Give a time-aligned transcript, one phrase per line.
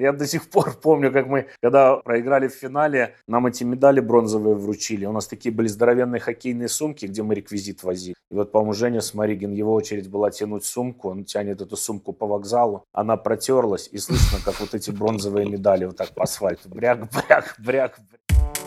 [0.00, 4.56] Я до сих пор помню, как мы, когда проиграли в финале, нам эти медали бронзовые
[4.56, 5.04] вручили.
[5.04, 8.14] У нас такие были здоровенные хоккейные сумки, где мы реквизит возили.
[8.30, 12.26] И вот, по-моему, Женя Сморигин, его очередь была тянуть сумку, он тянет эту сумку по
[12.26, 16.68] вокзалу, она протерлась, и слышно, как вот эти бронзовые медали вот так по асфальту.
[16.70, 18.59] Бряк, бряк, бряк, бряк.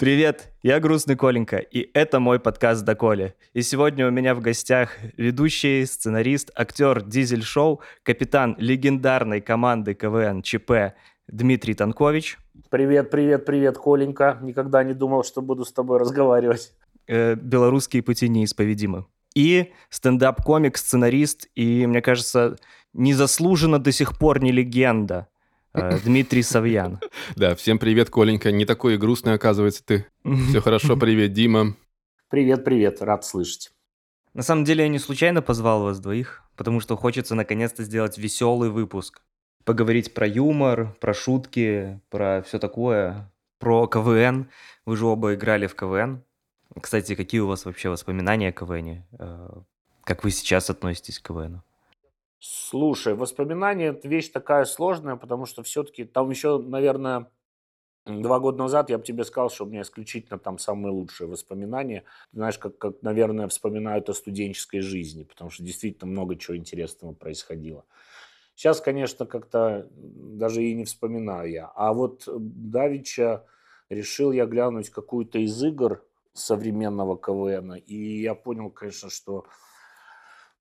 [0.00, 3.34] Привет, я Грустный Коленька, и это мой подкаст «До Коли».
[3.52, 10.94] И сегодня у меня в гостях ведущий, сценарист, актер «Дизель-шоу», капитан легендарной команды КВН ЧП
[11.28, 12.38] Дмитрий Танкович.
[12.70, 14.38] Привет, привет, привет, Коленька.
[14.40, 16.72] Никогда не думал, что буду с тобой разговаривать.
[17.06, 19.04] Э, белорусские пути неисповедимы.
[19.34, 22.56] И стендап-комик, сценарист, и, мне кажется,
[22.94, 25.28] незаслуженно до сих пор не легенда–
[26.04, 27.00] Дмитрий Савьян.
[27.36, 28.50] Да, всем привет, Коленька.
[28.50, 30.06] Не такой грустный, оказывается, ты.
[30.48, 31.76] Все хорошо, привет, Дима.
[32.28, 33.70] Привет, привет, рад слышать.
[34.34, 38.70] На самом деле я не случайно позвал вас двоих, потому что хочется наконец-то сделать веселый
[38.70, 39.22] выпуск.
[39.64, 44.48] Поговорить про юмор, про шутки, про все такое, про КВН.
[44.86, 46.22] Вы же оба играли в КВН.
[46.80, 49.06] Кстати, какие у вас вообще воспоминания о КВНе?
[49.18, 49.48] Э,
[50.04, 51.62] как вы сейчас относитесь к КВНу?
[52.40, 57.30] Слушай, воспоминания это вещь такая сложная, потому что все-таки там еще, наверное,
[58.06, 62.04] два года назад я бы тебе сказал, что у меня исключительно там самые лучшие воспоминания.
[62.32, 67.84] Знаешь, как, как, наверное, вспоминают о студенческой жизни, потому что действительно много чего интересного происходило.
[68.54, 71.66] Сейчас, конечно, как-то даже и не вспоминаю я.
[71.74, 73.44] А вот Давича
[73.90, 76.02] решил я глянуть какую-то из игр
[76.32, 79.44] современного КВН, и я понял, конечно, что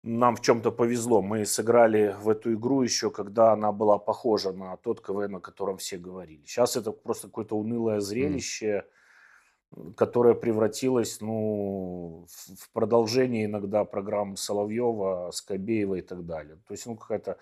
[0.03, 1.21] нам в чем-то повезло.
[1.21, 5.77] Мы сыграли в эту игру еще, когда она была похожа на тот КВН, о котором
[5.77, 6.41] все говорили.
[6.45, 8.85] Сейчас это просто какое-то унылое зрелище,
[9.75, 9.93] mm.
[9.95, 16.55] которое превратилось ну, в продолжение иногда программ Соловьева, Скобеева и так далее.
[16.67, 17.37] То есть, ну, какая-то,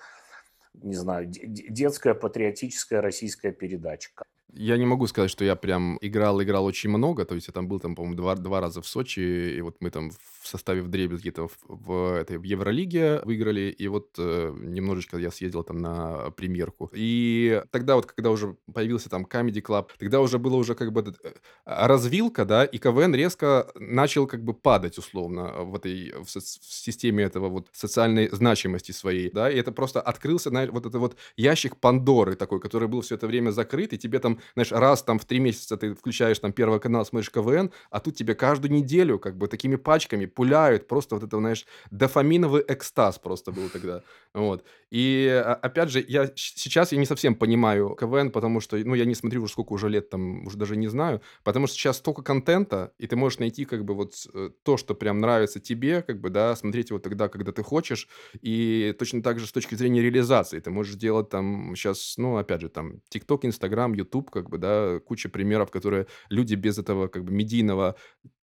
[0.74, 4.10] не знаю, детская патриотическая российская передача.
[4.54, 7.26] Я не могу сказать, что я прям играл, играл очень много.
[7.26, 9.92] То есть я там был, там, по-моему, два, два раза в Сочи, и вот мы
[9.92, 15.18] там в составе в дребезги в, в, этой, в Евролиге выиграли, и вот э, немножечко
[15.18, 16.90] я съездил там на премьерку.
[16.94, 21.02] И тогда вот, когда уже появился там Comedy Club, тогда уже было уже как бы
[21.24, 21.32] э,
[21.66, 27.24] развилка, да, и КВН резко начал как бы падать условно в этой в, в системе
[27.24, 31.78] этого вот социальной значимости своей, да, и это просто открылся, знаешь, вот это вот ящик
[31.78, 35.26] Пандоры такой, который был все это время закрыт, и тебе там, знаешь, раз там в
[35.26, 39.38] три месяца ты включаешь там первый канал, смотришь КВН, а тут тебе каждую неделю как
[39.38, 44.04] бы такими пачками пуляют, просто вот это, знаешь, дофаминовый экстаз просто был тогда,
[44.34, 44.64] вот.
[44.94, 49.06] И, а, опять же, я сейчас я не совсем понимаю КВН, потому что, ну, я
[49.06, 52.22] не смотрю уже сколько уже лет, там, уже даже не знаю, потому что сейчас столько
[52.22, 56.22] контента, и ты можешь найти, как бы, вот э, то, что прям нравится тебе, как
[56.22, 58.08] бы, да, смотреть его тогда, когда ты хочешь,
[58.42, 60.60] и точно так же с точки зрения реализации.
[60.60, 65.00] Ты можешь делать там сейчас, ну, опять же, там, ТикТок, Инстаграм, Ютуб, как бы, да,
[65.00, 67.96] куча примеров, которые люди без этого, как бы, медийного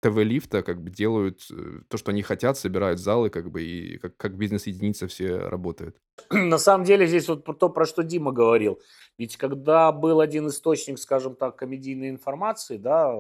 [0.01, 4.17] ТВ-лифта как бы делают э, то, что они хотят, собирают залы, как бы, и как,
[4.17, 5.97] как бизнес-единица все работают.
[6.31, 8.81] На самом деле здесь вот то, про что Дима говорил.
[9.19, 13.15] Ведь когда был один источник, скажем так, комедийной информации, да,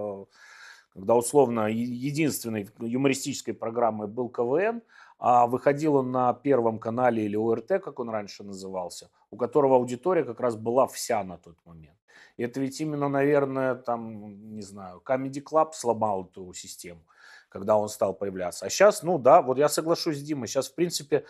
[0.94, 4.82] когда условно единственной юмористической программой был КВН,
[5.18, 10.24] а выходил он на Первом канале или ОРТ, как он раньше назывался, у которого аудитория
[10.24, 11.99] как раз была вся на тот момент.
[12.36, 17.00] Это ведь именно, наверное, там, не знаю, Comedy Club сломал эту систему,
[17.48, 18.66] когда он стал появляться.
[18.66, 21.24] А сейчас, ну да, вот я соглашусь с Димой, сейчас, в принципе,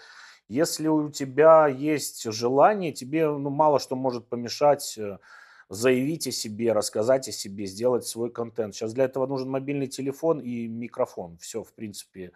[0.49, 5.19] если у тебя есть желание, тебе ну, мало что может помешать э,
[5.69, 8.75] заявить о себе, рассказать о себе, сделать свой контент.
[8.75, 11.39] Сейчас для этого нужен мобильный телефон и микрофон.
[11.39, 12.33] Все, в принципе.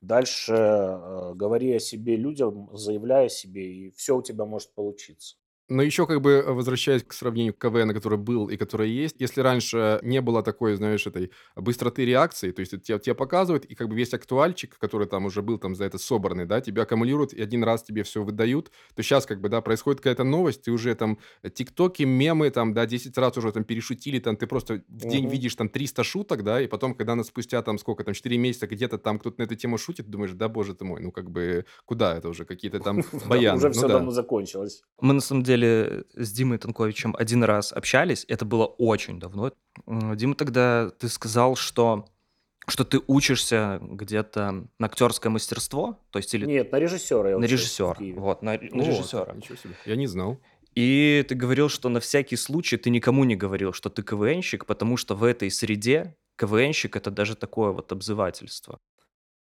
[0.00, 5.36] Дальше э, говори о себе людям, заявляй о себе, и все у тебя может получиться.
[5.68, 9.42] Но еще как бы э, возвращаясь к сравнению КВН, который был и который есть, если
[9.42, 13.88] раньше не было такой, знаешь, этой быстроты реакции, то есть тебя, тебя показывают, и как
[13.88, 17.42] бы весь актуальчик, который там уже был там за это собранный, да, тебя аккумулируют, и
[17.42, 20.94] один раз тебе все выдают, то сейчас как бы, да, происходит какая-то новость, ты уже
[20.94, 21.18] там
[21.52, 25.32] тиктоки, мемы там, да, 10 раз уже там перешутили, там ты просто в день угу.
[25.32, 28.66] видишь там 300 шуток, да, и потом, когда на спустя там сколько, там 4 месяца
[28.66, 31.66] где-то там кто-то на эту тему шутит, думаешь, да, боже ты мой, ну как бы
[31.84, 33.58] куда это уже, какие-то там баяны.
[33.58, 34.82] Уже все ну давно закончилось.
[35.00, 39.52] Мы на самом деле деле с Димой Танковичем один раз общались, это было очень давно.
[39.86, 42.06] Дима, тогда ты сказал, что
[42.66, 47.30] что ты учишься где-то на актерское мастерство, то есть или нет, на режиссера.
[47.30, 49.32] Я на режиссера, вот на, на режиссера.
[49.34, 50.38] Ничего себе, я не знал.
[50.74, 54.96] И ты говорил, что на всякий случай ты никому не говорил, что ты КВНщик, потому
[54.96, 58.78] что в этой среде КВНщик это даже такое вот обзывательство.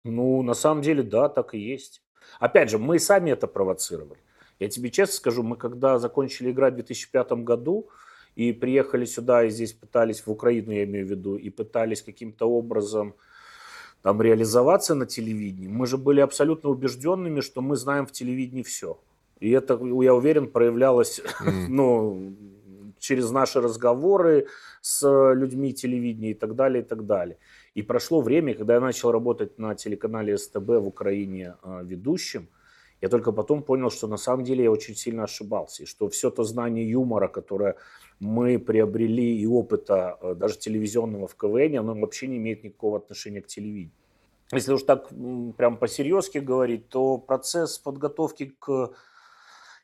[0.04, 2.02] Ну, на самом деле, да, так и есть.
[2.38, 4.20] Опять же, мы сами это провоцировали.
[4.58, 7.88] Я тебе честно скажу, мы когда закончили играть в 2005 году
[8.34, 12.46] и приехали сюда, и здесь пытались, в Украину я имею в виду, и пытались каким-то
[12.46, 13.14] образом
[14.02, 18.98] там реализоваться на телевидении, мы же были абсолютно убежденными, что мы знаем в телевидении все.
[19.40, 21.66] И это, я уверен, проявлялось mm.
[21.68, 22.34] ну,
[22.98, 24.46] через наши разговоры
[24.80, 27.36] с людьми телевидения и так далее, и так далее.
[27.74, 32.48] И прошло время, когда я начал работать на телеканале СТБ в Украине а, ведущим,
[33.00, 36.30] я только потом понял, что на самом деле я очень сильно ошибался, и что все
[36.30, 37.76] то знание юмора, которое
[38.20, 43.42] мы приобрели, и опыта а, даже телевизионного в КВН, оно вообще не имеет никакого отношения
[43.42, 43.92] к телевидению.
[44.52, 45.08] Если уж так
[45.56, 48.92] прям по-серьезки говорить, то процесс подготовки к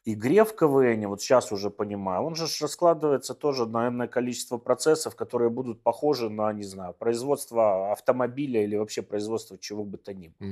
[0.04, 5.16] игре в КВН, вот сейчас уже понимаю, он же раскладывается тоже на энное количество процессов,
[5.16, 10.28] которые будут похожи на, не знаю, производство автомобиля или вообще производство чего бы то ни
[10.28, 10.48] было.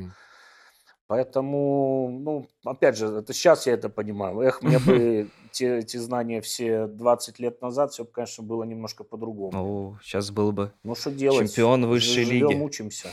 [1.11, 4.39] Поэтому, ну, опять же, это сейчас я это понимаю.
[4.43, 9.51] Эх, мне бы те, эти знания все 20 лет назад, все, конечно, было немножко по-другому.
[9.53, 11.49] О, сейчас был бы ну, что делать?
[11.49, 12.61] чемпион высшей Живем, лиги.
[12.61, 13.09] учимся.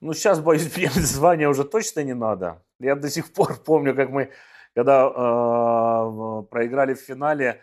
[0.00, 2.62] Ну, сейчас, боюсь, мне звания уже точно не надо.
[2.80, 4.30] Я до сих пор помню, как мы
[4.74, 7.60] когда э, проиграли в финале,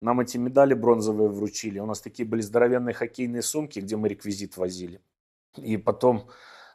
[0.00, 1.80] нам эти медали бронзовые вручили.
[1.80, 5.00] У нас такие были здоровенные хоккейные сумки, где мы реквизит возили.
[5.56, 6.28] И потом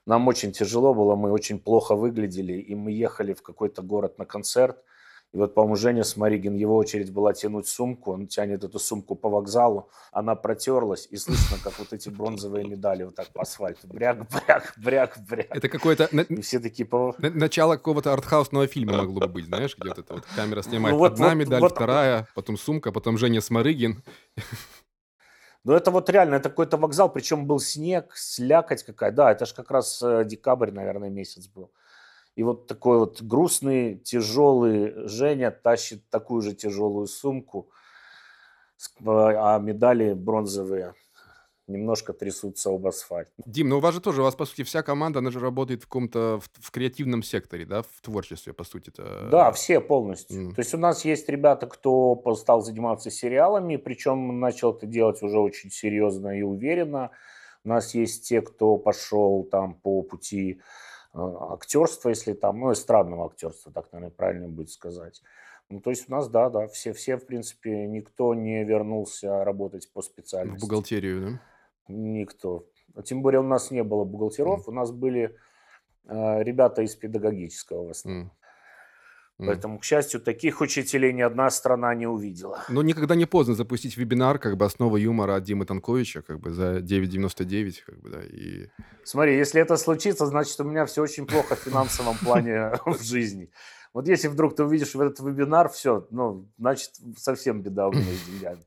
[0.10, 4.26] нам очень тяжело было, мы очень плохо выглядели, и мы ехали в какой-то город на
[4.26, 4.78] концерт.
[5.32, 9.30] И вот, по-моему, Женя Сморигин, его очередь была тянуть сумку, он тянет эту сумку по
[9.30, 13.88] вокзалу, она протерлась, и слышно, как вот эти бронзовые медали вот так по асфальту.
[13.88, 15.56] Бряк, бряк, бряк, бряк.
[15.56, 16.06] Это какое-то...
[16.06, 16.88] И все такие...
[16.88, 17.16] По...
[17.20, 20.98] Начало какого-то артхаусного фильма могло бы быть, знаешь, где вот эта вот камера снимает ну,
[20.98, 24.02] вот, одна вот, медаль, вот, вторая, потом сумка, потом Женя Сморыгин.
[25.66, 29.12] Ну, это вот реально, это какой-то вокзал, причем был снег, слякоть какая.
[29.12, 31.72] Да, это же как раз э, декабрь, наверное, месяц был.
[32.36, 37.70] И вот такой вот грустный, тяжелый Женя тащит такую же тяжелую сумку,
[39.06, 40.96] а медали бронзовые
[41.70, 43.30] немножко трясутся об асфальт.
[43.46, 45.82] Дим, ну у вас же тоже, у вас, по сути, вся команда, она же работает
[45.82, 49.30] в каком-то, в, в креативном секторе, да, в творчестве, по сути -то.
[49.30, 50.50] Да, все полностью.
[50.50, 50.56] Mm.
[50.56, 55.40] То есть у нас есть ребята, кто стал заниматься сериалами, причем начал это делать уже
[55.40, 57.12] очень серьезно и уверенно.
[57.66, 60.62] У нас есть те, кто пошел там по пути
[61.14, 65.22] а, актерства, если там, ну, эстрадного актерства, так, наверное, правильно будет сказать.
[65.70, 69.92] Ну, то есть у нас, да, да, все, все, в принципе, никто не вернулся работать
[69.94, 70.66] по специальности.
[70.66, 71.42] В бухгалтерию, да?
[71.90, 72.66] Никто.
[73.04, 74.70] Тем более у нас не было бухгалтеров, mm.
[74.70, 75.36] у нас были
[76.06, 78.32] э, ребята из педагогического в основном.
[79.40, 79.46] Mm.
[79.48, 82.62] Поэтому, к счастью, таких учителей ни одна страна не увидела.
[82.68, 86.52] Но никогда не поздно запустить вебинар, как бы основа юмора от Димы Танковича, как бы
[86.52, 88.68] за 9,99, как бы, да, и...
[89.06, 93.50] Смотри, если это случится, значит, у меня все очень плохо в финансовом плане в жизни.
[93.94, 98.12] Вот если вдруг ты увидишь в этот вебинар, все, ну, значит, совсем беда у меня
[98.12, 98.66] с деньгами.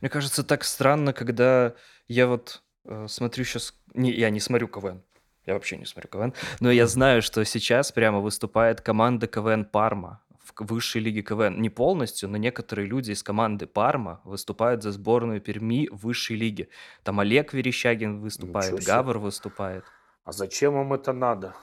[0.00, 1.74] Мне кажется, так странно, когда
[2.08, 3.74] я вот э, смотрю сейчас...
[3.94, 5.02] Не, я не смотрю КВН.
[5.46, 6.34] Я вообще не смотрю КВН.
[6.60, 11.60] Но я знаю, что сейчас прямо выступает команда КВН Парма в высшей лиге КВН.
[11.60, 16.68] Не полностью, но некоторые люди из команды Парма выступают за сборную Перми в высшей лиге.
[17.02, 19.84] Там Олег Верещагин выступает, Гавр выступает.
[20.24, 21.54] А зачем им это надо?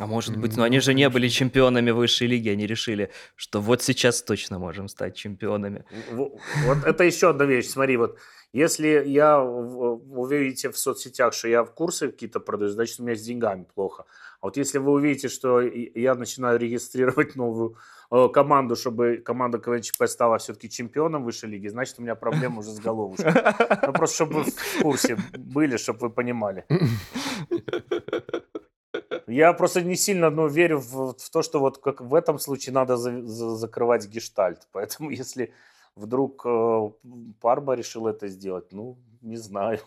[0.00, 3.82] А может быть, но они же не были чемпионами высшей лиги, они решили, что вот
[3.82, 5.84] сейчас точно можем стать чемпионами.
[6.10, 8.18] Вот это еще одна вещь, смотри, вот
[8.54, 13.14] если я, вы увидите в соцсетях, что я в курсы какие-то продаю, значит, у меня
[13.14, 14.06] с деньгами плохо.
[14.40, 17.76] А вот если вы увидите, что я начинаю регистрировать новую
[18.10, 22.70] э, команду, чтобы команда КВНЧП стала все-таки чемпионом высшей лиги, значит, у меня проблема уже
[22.70, 23.34] с головушкой.
[23.86, 26.64] Ну, просто чтобы вы в курсе были, чтобы вы понимали.
[29.30, 32.72] Я просто не сильно ну, верю в, в то, что вот как в этом случае
[32.72, 34.68] надо за, за, закрывать гештальт.
[34.72, 35.52] Поэтому если
[35.96, 36.90] вдруг э,
[37.40, 39.78] Парба решил это сделать, ну, не знаю.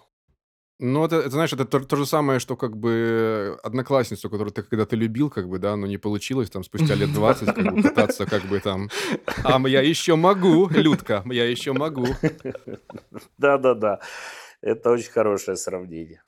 [0.79, 4.63] Ну, это, это знаешь, это то, то же самое, что как бы одноклассницу, которую ты
[4.63, 8.25] когда-то любил, как бы, да, но не получилось, там, спустя лет 20, как бы, пытаться,
[8.25, 8.89] как бы, там,
[9.43, 12.07] а я еще могу, Людка, я еще могу.
[13.37, 13.99] Да-да-да,
[14.61, 16.21] это очень хорошее сравнение.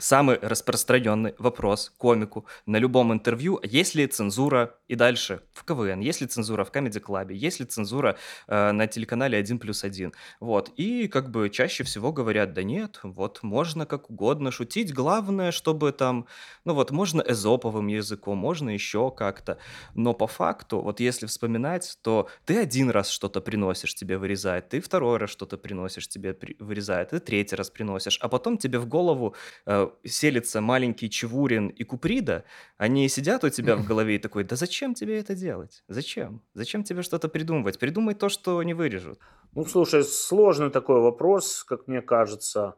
[0.00, 6.20] Самый распространенный вопрос комику на любом интервью, есть ли цензура и дальше в КВН, есть
[6.20, 10.12] ли цензура в Comedy Club, есть ли цензура э, на телеканале 1 плюс 1.
[10.38, 10.70] Вот.
[10.76, 15.90] И как бы чаще всего говорят, да нет, вот можно как угодно шутить, главное, чтобы
[15.90, 16.26] там,
[16.64, 19.58] ну вот можно эзоповым языком, можно еще как-то.
[19.94, 24.80] Но по факту, вот если вспоминать, то ты один раз что-то приносишь, тебе вырезает, ты
[24.80, 28.86] второй раз что-то приносишь, тебе при- вырезает, ты третий раз приносишь, а потом тебе в
[28.86, 29.34] голову
[29.66, 32.44] э, когда селится маленький Чевурин и Куприда,
[32.76, 35.84] они сидят у тебя в голове и такой, да зачем тебе это делать?
[35.88, 36.42] Зачем?
[36.54, 37.78] Зачем тебе что-то придумывать?
[37.78, 39.20] Придумай то, что не вырежут.
[39.54, 42.76] Ну, слушай, сложный такой вопрос, как мне кажется.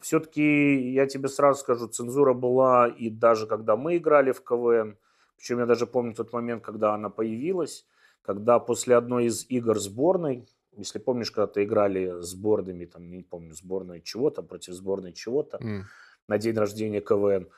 [0.00, 4.98] Все-таки я тебе сразу скажу, цензура была и даже когда мы играли в КВН,
[5.36, 7.86] причем я даже помню тот момент, когда она появилась,
[8.22, 13.54] когда после одной из игр сборной, если помнишь, когда ты играли сборными, там, не помню,
[13.54, 15.84] сборной чего-то против сборной чего-то М.
[16.28, 17.48] на день рождения КВН,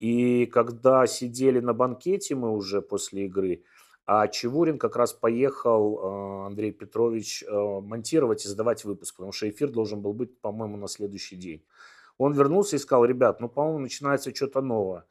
[0.00, 3.64] и когда сидели на банкете мы уже после игры,
[4.06, 9.48] а Чевурин как раз поехал, э, Андрей Петрович, э, монтировать и сдавать выпуск, потому что
[9.48, 11.64] эфир должен был быть, по-моему, на следующий день.
[12.18, 15.06] Он вернулся и сказал, ребят, ну, по-моему, начинается что-то новое.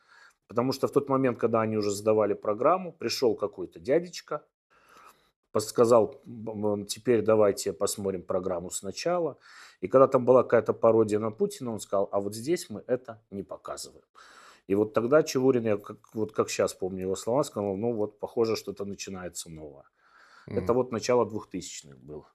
[0.48, 4.46] Потому что в тот момент, когда они уже сдавали программу, пришел какой-то дядечка,
[5.62, 9.38] сказал, «М, теперь давайте посмотрим программу сначала.
[9.82, 13.22] И когда там была какая-то пародия на Путина, он сказал, а вот здесь мы это
[13.32, 14.04] не показываем.
[14.68, 18.20] И вот тогда Чевурин, я как, вот как сейчас помню его слова, сказал, ну вот
[18.20, 19.86] похоже, что-то начинается новое.
[20.54, 20.78] Это М.
[20.78, 22.28] вот начало 2000-х было.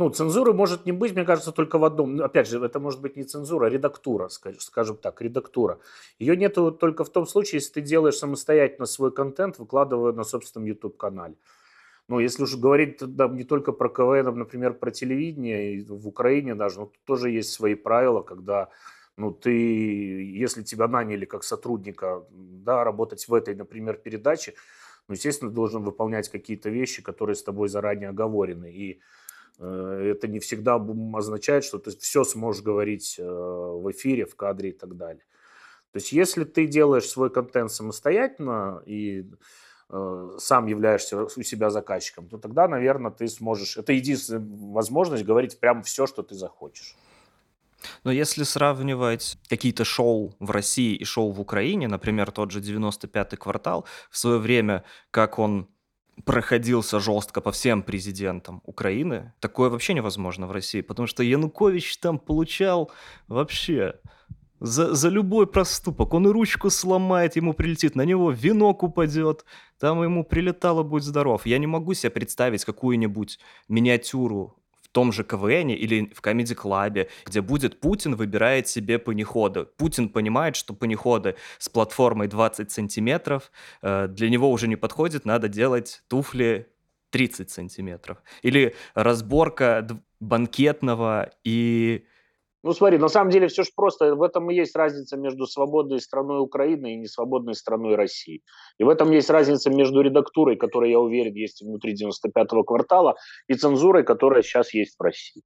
[0.00, 2.16] Ну, цензуры может не быть, мне кажется, только в одном.
[2.16, 5.78] Ну, Опять же, это может быть не цензура, а редактура, ска- скажем так, редактура.
[6.18, 10.66] Ее нету только в том случае, если ты делаешь самостоятельно свой контент, выкладывая на собственном
[10.68, 11.34] YouTube-канале.
[12.08, 16.08] Ну, если уж говорить да, не только про КВН, а, например, про телевидение, и в
[16.08, 18.70] Украине даже, ну, тут тоже есть свои правила, когда
[19.18, 24.54] ну, ты, если тебя наняли как сотрудника, да, работать в этой, например, передаче,
[25.08, 28.72] ну, естественно, должен выполнять какие-то вещи, которые с тобой заранее оговорены.
[28.72, 29.02] И
[29.64, 30.76] это не всегда
[31.14, 35.22] означает, что ты все сможешь говорить э, в эфире, в кадре и так далее.
[35.92, 39.26] То есть, если ты делаешь свой контент самостоятельно и
[39.90, 43.76] э, сам являешься у себя заказчиком, то тогда, наверное, ты сможешь...
[43.76, 46.96] Это единственная возможность говорить прямо все, что ты захочешь.
[48.04, 53.36] Но если сравнивать какие-то шоу в России и шоу в Украине, например, тот же «95-й
[53.36, 55.68] квартал», в свое время, как он
[56.24, 62.18] проходился жестко по всем президентам Украины, такое вообще невозможно в России, потому что Янукович там
[62.18, 62.90] получал
[63.28, 63.94] вообще
[64.60, 66.14] за, за любой проступок.
[66.14, 69.44] Он и ручку сломает, ему прилетит, на него венок упадет,
[69.78, 71.46] там ему прилетало «Будь здоров».
[71.46, 74.59] Я не могу себе представить какую-нибудь миниатюру
[74.92, 79.64] том же КВН или в Club, где будет Путин выбирает себе панеходы.
[79.64, 83.50] Путин понимает, что панеходы с платформой 20 сантиметров
[83.82, 86.68] э, для него уже не подходит, надо делать туфли
[87.10, 88.18] 30 сантиметров.
[88.42, 89.86] Или разборка
[90.20, 92.04] банкетного и
[92.62, 94.14] Ну, смотри, на самом деле все же просто.
[94.14, 98.42] В этом и есть разница между свободной страной Украины и несвободной страной России.
[98.76, 103.14] И в этом есть разница между редактурой, которая, я уверен, есть внутри 95-го квартала,
[103.48, 105.42] и цензурой, которая сейчас есть в России.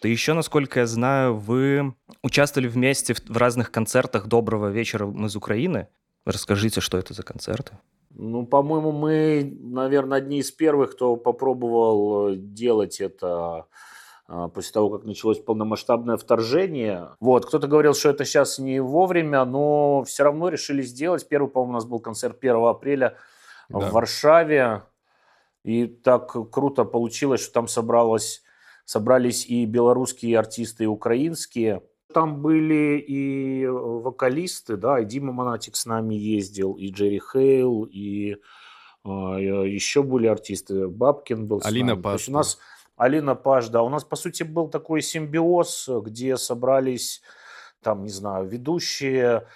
[0.00, 5.88] Да еще, насколько я знаю, вы участвовали вместе в, разных концертах «Доброго вечера, из Украины».
[6.24, 7.72] Расскажите, что это за концерты?
[8.18, 13.66] Ну, по-моему, мы, наверное, одни из первых, кто попробовал э, делать это
[14.26, 17.10] а, после того, как началось полномасштабное вторжение.
[17.20, 21.28] Вот, кто-то говорил, что это сейчас не вовремя, но все равно решили сделать.
[21.28, 23.16] Первый, по-моему, у нас был концерт 1 апреля
[23.68, 23.78] Да.
[23.78, 24.82] в Варшаве.
[25.62, 28.42] И так круто получилось, что там собралось,
[28.84, 31.82] собрались и белорусские артисты, и украинские.
[32.12, 37.84] Там были и э, вокалисты, да, и Дима Монатик с нами ездил, и Джерри Хейл,
[37.84, 38.36] и
[39.04, 40.88] э, еще были артисты.
[40.88, 42.02] Бабкин был с Алина нами.
[42.02, 42.58] То есть Паш, у нас
[42.96, 43.82] Алина Паш, да.
[43.82, 47.20] У нас, по сути, был такой симбиоз, где собрались,
[47.82, 49.46] там, не знаю, ведущие,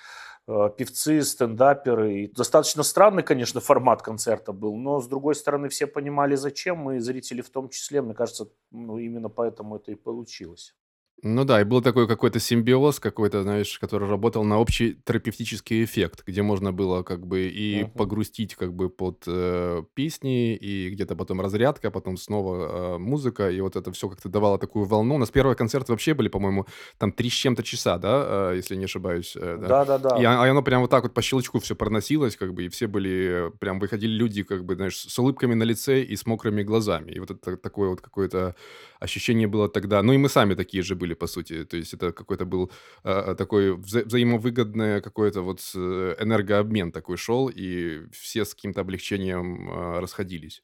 [0.47, 2.21] э, певцы, стендаперы.
[2.21, 6.99] И достаточно странный, конечно, формат концерта был, но, с другой стороны, все понимали, зачем, и
[6.99, 8.03] зрители в том числе.
[8.03, 10.75] Мне кажется, ну, именно поэтому это и получилось.
[11.25, 16.25] Ну да, и был такой какой-то симбиоз какой-то, знаешь, который работал на общий терапевтический эффект,
[16.27, 17.93] где можно было как бы и Мгм.
[17.93, 23.61] погрустить как бы под э, песни, и где-то потом разрядка, потом снова э, музыка, и
[23.61, 25.15] вот это все как-то давало такую волну.
[25.15, 26.67] У нас первые концерты вообще были, по-моему,
[26.99, 29.37] там три с чем-то часа, да, э, если не ошибаюсь.
[29.37, 29.69] э, да.
[29.85, 30.21] Да-да-да.
[30.21, 32.89] И о- оно прям вот так вот по щелчку все проносилось, как бы, и все
[32.89, 36.65] были, э, прям выходили люди, как бы, знаешь, с улыбками на лице и с мокрыми
[36.65, 37.13] глазами.
[37.13, 38.57] И вот это такое вот какое-то
[39.03, 40.03] ощущение было тогда.
[40.03, 41.65] Ну и мы сами такие же были, по сути.
[41.65, 42.71] То есть это какой-то был
[43.05, 49.71] э, такой вза- взаимовыгодный какой-то вот э, энергообмен такой шел, и все с каким-то облегчением
[49.71, 50.63] э, расходились.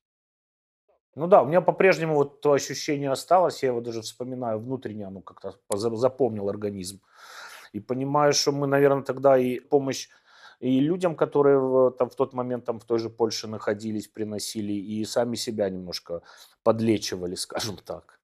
[1.15, 5.21] Ну да, у меня по-прежнему вот то ощущение осталось, я его даже вспоминаю внутренне, оно
[5.21, 5.57] как-то
[5.97, 7.01] запомнил организм.
[7.73, 10.09] И понимаю, что мы, наверное, тогда и помощь
[10.61, 14.73] и людям, которые в, там, в тот момент там, в той же Польше находились, приносили,
[14.73, 16.23] и сами себя немножко
[16.63, 18.18] подлечивали, скажем так.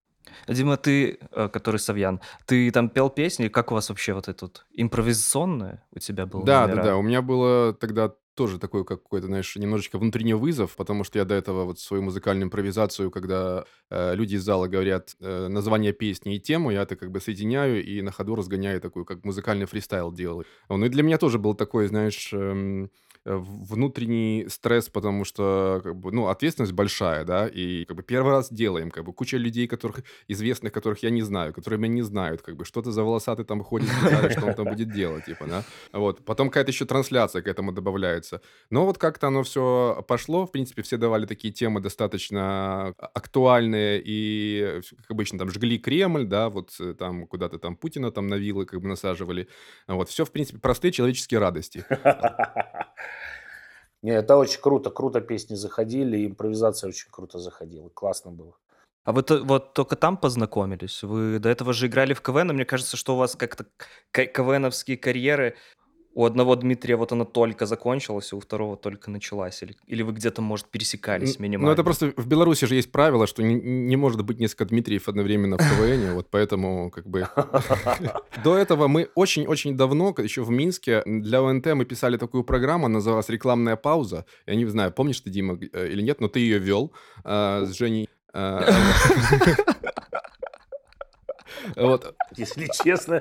[0.49, 3.49] Дима, ты, э, который Савьян, ты там пел песни?
[3.49, 6.77] Как у вас вообще вот это вот импровизационное у тебя было Да, номера?
[6.77, 11.25] да-да, у меня было тогда тоже такой какой-то, знаешь, немножечко внутренний вызов, потому что я
[11.25, 16.35] до этого вот свою музыкальную импровизацию, когда э, люди из зала говорят э, название песни
[16.37, 20.13] и тему, я это как бы соединяю и на ходу разгоняю такой, как музыкальный фристайл
[20.13, 20.47] делаю.
[20.69, 22.91] Ну и для меня тоже был такой, знаешь, эм,
[23.25, 28.53] внутренний стресс, потому что, как бы, ну, ответственность большая, да, и как бы первый раз
[28.53, 32.43] делаем, как бы куча людей, которых известных, которых я не знаю, которые меня не знают,
[32.43, 33.89] как бы, что-то за волосатый там ходит
[34.31, 36.25] что он там будет делать, типа, да, вот.
[36.25, 38.41] Потом какая-то еще трансляция к этому добавляется.
[38.71, 44.81] Но вот как-то оно все пошло, в принципе, все давали такие темы достаточно актуальные и,
[44.99, 48.67] как обычно, там, жгли Кремль, да, вот э, там куда-то там Путина там на вилы
[48.67, 49.49] как бы насаживали.
[49.89, 51.85] Вот, все, в принципе, простые человеческие радости.
[54.05, 58.55] Не, это очень круто, круто песни заходили, импровизация очень круто заходила, классно было.
[59.05, 61.03] А вы то- вот только там познакомились?
[61.03, 63.65] Вы до этого же играли в КВН, и мне кажется, что у вас как-то
[64.11, 65.57] к- КВНовские карьеры
[66.15, 69.63] у одного Дмитрия вот она только закончилась, а у второго только началась.
[69.63, 71.69] Или, или вы где-то, может, пересекались минимально?
[71.69, 75.09] Ну, это просто в Беларуси же есть правило, что не, не может быть несколько Дмитриев
[75.09, 77.29] одновременно в КВН, вот поэтому как бы...
[78.45, 83.29] До этого мы очень-очень давно, еще в Минске, для ОНТ мы писали такую программу, называлась
[83.29, 84.25] «Рекламная пауза».
[84.47, 86.93] Я не знаю, помнишь ты, Дима, э, или нет, но ты ее вел
[87.25, 88.09] э, с Женей.
[91.77, 92.15] Вот.
[92.37, 93.21] Если честно,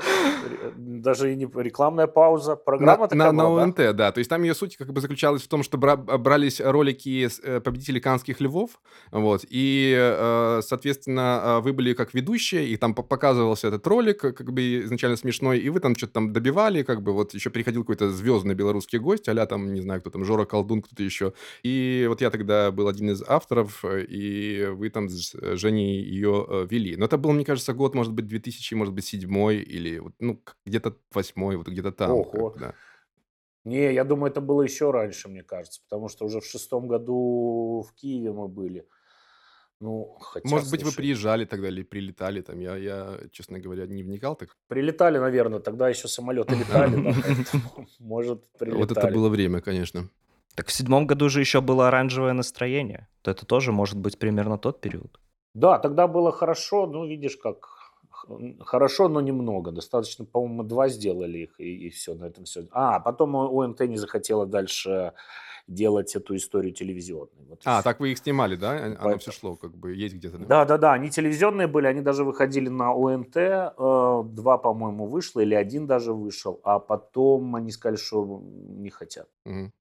[0.76, 3.94] даже и не рекламная пауза, программа на, такая на, была, на ОНТ, да?
[3.94, 4.12] да.
[4.12, 7.60] То есть там ее суть как бы заключалась в том, что бра- брались ролики э,
[7.60, 8.82] победителей канских львов,
[9.12, 14.52] вот, и, э, соответственно, э, вы были как ведущие, и там показывался этот ролик, как
[14.52, 18.10] бы изначально смешной, и вы там что-то там добивали, как бы вот еще приходил какой-то
[18.10, 21.34] звездный белорусский гость, а там, не знаю, кто там, Жора Колдун, кто-то еще.
[21.64, 26.96] И вот я тогда был один из авторов, и вы там с Женей ее вели.
[26.96, 30.40] Но это был, мне кажется, год, может быть, 2000, может быть, седьмой или вот, ну,
[30.66, 32.12] где-то восьмой, вот где-то там.
[32.12, 32.50] Ого.
[32.50, 32.74] Как, да.
[33.66, 37.86] Не, я думаю, это было еще раньше, мне кажется, потому что уже в шестом году
[37.88, 38.86] в Киеве мы были.
[39.80, 42.60] Ну, хотя, Может быть, вы слушай, приезжали тогда или прилетали там.
[42.60, 44.56] Я, я, честно говоря, не вникал так.
[44.68, 46.96] прилетали, наверное, тогда еще самолеты летали,
[48.00, 49.14] может, Вот это прилетали.
[49.14, 50.10] было время, конечно.
[50.56, 53.08] Так в седьмом году же еще было оранжевое настроение.
[53.22, 55.20] То это тоже может быть примерно тот период.
[55.54, 57.73] Да, тогда было хорошо, ну, видишь, как
[58.60, 59.72] хорошо, но немного.
[59.72, 62.68] Достаточно, по-моему, два сделали их, и, все, на этом все.
[62.72, 65.14] А, потом ОНТ не захотела дальше
[65.68, 67.46] делать эту историю телевизионной.
[67.48, 68.72] Вот и А, так вы их снимали, да?
[68.72, 70.38] Оно Поэтому- все шло, как бы есть где-то.
[70.40, 70.66] да?
[70.66, 75.56] Да, да, они телевизионные были, они даже выходили на ОНТ, э, два, по-моему, вышло, или
[75.56, 79.28] один даже вышел, а потом они сказали, что не хотят.
[79.46, 79.72] Мгм.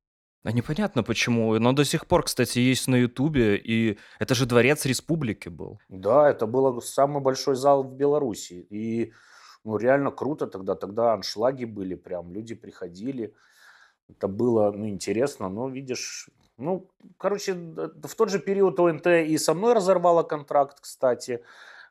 [0.44, 1.58] А непонятно почему.
[1.58, 3.56] Но до сих пор, кстати, есть на Ютубе.
[3.56, 5.78] И это же Дворец Республики был.
[5.88, 9.12] Да, это был самый большой зал в Беларуси, и
[9.64, 13.34] ну, реально круто тогда, тогда аншлаги были прям, люди приходили,
[14.08, 19.54] это было, ну, интересно, но, видишь, ну, короче, в тот же период ОНТ и со
[19.54, 21.42] мной разорвала контракт, кстати,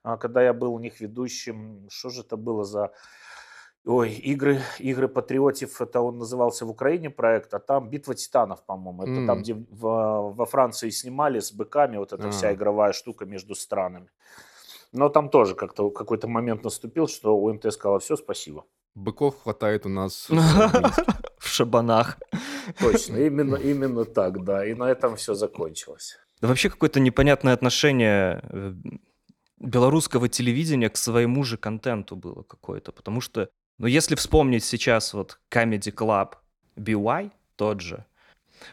[0.03, 2.91] а, когда я был у них ведущим, что же это было за...
[3.85, 9.01] Ой, игры, игры патриотов, это он назывался в Украине проект, а там Битва титанов, по-моему.
[9.03, 9.41] Это там, М.
[9.41, 12.53] где в- во Франции снимали с быками, вот эта вся А.
[12.53, 14.09] игровая штука между странами.
[14.93, 18.65] Но там тоже как-то какой-то момент наступил, что УНТ сказала, все, спасибо.
[18.93, 20.27] Быков хватает у нас.
[20.29, 20.29] В
[21.47, 22.19] шабанах.
[22.79, 24.63] Точно, именно, именно так, да.
[24.65, 26.17] И на этом все закончилось.
[26.41, 28.73] Да вообще какое-то непонятное отношение э,
[29.57, 32.91] белорусского телевидения к своему же контенту было какое-то.
[32.91, 33.49] Потому что,
[33.81, 36.33] ну, если вспомнить сейчас вот Comedy Club
[36.75, 38.05] BY, тот же,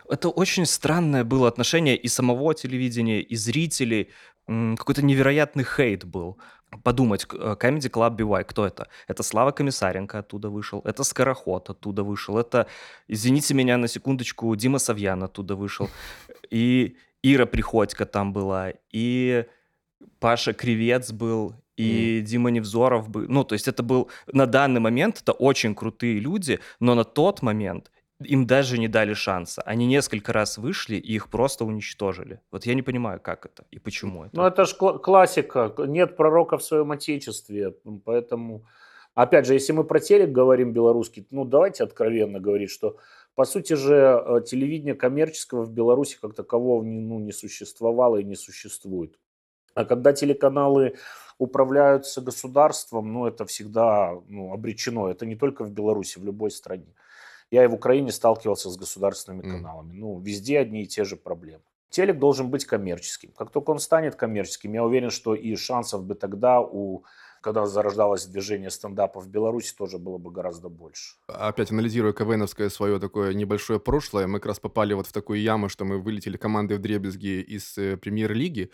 [0.07, 4.11] это очень странное было отношение и самого телевидения, и зрителей.
[4.47, 6.37] Какой-то невероятный хейт был.
[6.85, 8.88] Подумать, э, Comedy Club BY, кто это?
[9.07, 12.66] Это Слава Комиссаренко оттуда вышел, это Скороход оттуда вышел, это,
[13.09, 15.88] извините меня на секундочку, Дима Савьян оттуда вышел,
[16.51, 19.47] и Ира Приходько там была, и
[20.21, 23.27] Паша Кривец был, и Дима Невзоров был.
[23.29, 27.43] Ну, то есть это был на данный момент это очень крутые люди, но на тот
[27.43, 27.91] момент
[28.25, 29.62] им даже не дали шанса.
[29.62, 32.41] Они несколько раз вышли и их просто уничтожили.
[32.51, 34.37] Вот я не понимаю, как это и почему это.
[34.37, 35.73] Ну, это же классика.
[35.79, 37.77] Нет пророка в своем отечестве.
[38.05, 38.64] Поэтому,
[39.14, 42.97] опять же, если мы про телек говорим белорусский, ну, давайте откровенно говорить, что,
[43.37, 48.25] по сути же, э, телевидение коммерческого в Беларуси как такового не, ну, не существовало и
[48.25, 49.17] не существует.
[49.75, 50.97] А когда телеканалы
[51.38, 55.09] управляются государством, ну, это всегда ну, обречено.
[55.09, 56.94] Это не только в Беларуси, в любой стране.
[57.51, 59.51] Я и в Украине сталкивался с государственными Мгм.
[59.57, 59.92] каналами.
[59.94, 61.62] Ну, везде одни и те же проблемы.
[61.90, 63.33] Телек должен быть коммерческим.
[63.33, 67.05] Как только он станет коммерческим, я уверен, что и шансов бы тогда у
[67.40, 71.16] когда зарождалось движение стендапа в Беларуси, тоже было бы гораздо больше.
[71.29, 75.68] Опять анализируя КВНовское свое такое небольшое прошлое, мы как раз попали вот в такую яму,
[75.68, 78.70] что мы вылетели командой в дребезги из э, премьер-лиги.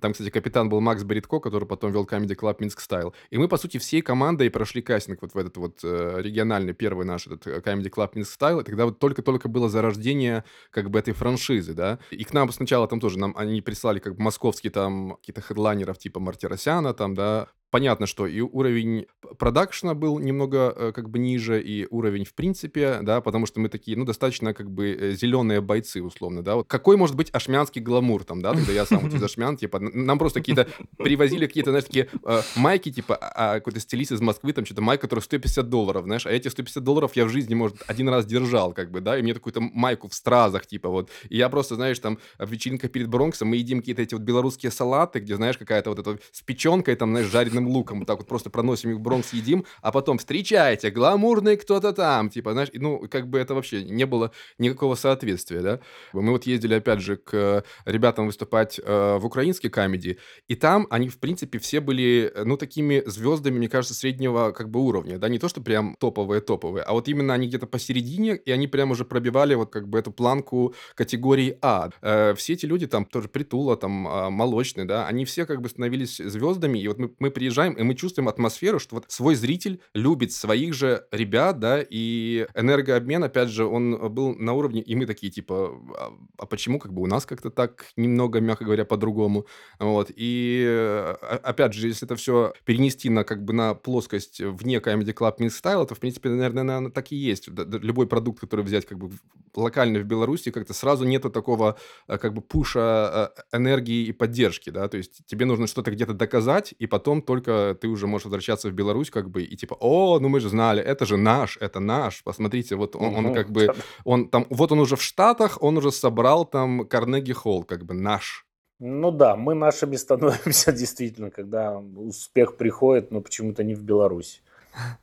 [0.00, 3.14] Там, кстати, капитан был Макс Боритко, который потом вел Comedy Club Минск Стайл.
[3.30, 7.06] И мы, по сути, всей командой прошли кастинг вот в этот вот э, региональный, первый
[7.06, 8.60] наш этот э, Comedy Club Минск Стайл.
[8.60, 11.98] И тогда вот только-только было зарождение как бы этой франшизы, да.
[12.10, 15.98] И к нам сначала там тоже, нам они прислали как бы московские там какие-то хедлайнеров
[15.98, 19.06] типа Мартиросяна там, да, понятно, что и уровень
[19.38, 23.68] продакшна был немного э, как бы ниже, и уровень в принципе, да, потому что мы
[23.68, 26.56] такие, ну, достаточно как бы э, зеленые бойцы, условно, да.
[26.56, 29.78] Вот какой может быть ашмянский гламур там, да, когда я сам вот из Ашмян, типа,
[29.78, 34.20] нам просто какие-то привозили какие-то, знаешь, такие э, майки, типа, а, а какой-то стилист из
[34.20, 37.54] Москвы, там что-то майк, который 150 долларов, знаешь, а эти 150 долларов я в жизни,
[37.54, 41.10] может, один раз держал, как бы, да, и мне такую-то майку в стразах, типа, вот.
[41.28, 44.72] И я просто, знаешь, там, в вечеринках перед Бронксом мы едим какие-то эти вот белорусские
[44.72, 48.28] салаты, где, знаешь, какая-то вот эта с печенкой, там, знаешь, жареным жареным луком, так вот
[48.28, 53.06] просто проносим их в Бронкс, едим, а потом встречайте, гламурный кто-то там, типа, знаешь, ну,
[53.10, 55.80] как бы это вообще не было никакого соответствия, да.
[56.12, 60.18] Мы вот ездили, опять же, к ребятам выступать э, в украинской комедии,
[60.48, 64.80] и там они, в принципе, все были, ну, такими звездами, мне кажется, среднего как бы
[64.80, 68.68] уровня, да, не то, что прям топовые-топовые, а вот именно они где-то посередине, и они
[68.68, 71.90] прям уже пробивали вот как бы эту планку категории А.
[72.02, 75.68] Э, все эти люди там тоже Притула, там, э, Молочный, да, они все как бы
[75.68, 79.34] становились звездами, и вот мы, мы приезжали приезжаем, и мы чувствуем атмосферу, что вот свой
[79.34, 84.94] зритель любит своих же ребят, да, и энергообмен, опять же, он был на уровне, и
[84.94, 88.84] мы такие, типа, а, а почему как бы у нас как-то так немного, мягко говоря,
[88.84, 89.46] по-другому,
[89.78, 94.76] вот, и а, опять же, если это все перенести на как бы на плоскость вне
[94.76, 97.48] Comedy Club Mix Style, то, в принципе, наверное, наверное, так и есть.
[97.48, 99.10] Любой продукт, который взять как бы
[99.54, 104.86] локально в Беларуси, как-то сразу нету такого а, как бы пуша энергии и поддержки, да,
[104.88, 108.68] то есть тебе нужно что-то где-то доказать, и потом только только ты уже можешь возвращаться
[108.68, 111.80] в Беларусь, как бы, и типа, о, ну мы же знали, это же наш, это
[111.80, 113.68] наш, посмотрите, вот он, он как бы,
[114.04, 117.94] он там, вот он уже в Штатах, он уже собрал там Карнеги Холл, как бы
[117.94, 118.46] наш.
[118.80, 124.42] Ну да, мы нашими становимся действительно, когда успех приходит, но почему-то не в Беларусь.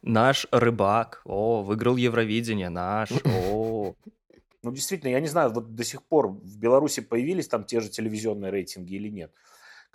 [0.01, 3.93] Наш рыбак, о, выиграл Евровидение, наш, о.
[4.63, 7.89] Ну, действительно, я не знаю, вот до сих пор в Беларуси появились там те же
[7.89, 9.31] телевизионные рейтинги или нет.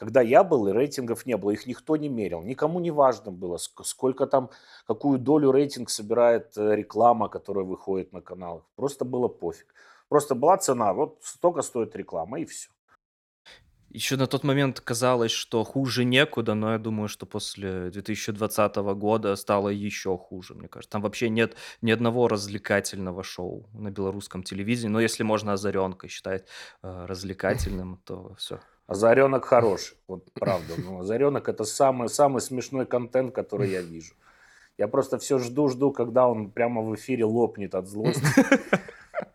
[0.00, 2.42] Когда я был, и рейтингов не было, их никто не мерил.
[2.42, 4.48] Никому не важно было, сколько там,
[4.86, 8.62] какую долю рейтинг собирает э, реклама, которая выходит на каналах.
[8.76, 9.66] Просто было пофиг.
[10.08, 12.70] Просто была цена, вот столько стоит реклама, и все.
[13.90, 19.36] Еще на тот момент казалось, что хуже некуда, но я думаю, что после 2020 года
[19.36, 20.92] стало еще хуже, мне кажется.
[20.92, 24.92] Там вообще нет ни одного развлекательного шоу на белорусском телевидении.
[24.92, 26.46] Но если можно «Озаренка» считать
[26.82, 28.60] э, развлекательным, то все.
[28.90, 30.74] Озаренок хороший, вот правда.
[30.76, 34.14] Ну, Озаренок это самый, самый смешной контент, который я вижу.
[34.78, 38.20] Я просто все жду-жду, когда он прямо в эфире лопнет от злости.